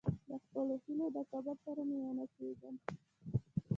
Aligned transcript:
د 0.27 0.31
خپلو 0.43 0.73
هیلو 0.83 1.05
د 1.15 1.17
قبر 1.31 1.55
سره 1.65 1.81
مې 1.87 1.97
ونڅیږم. 2.03 2.75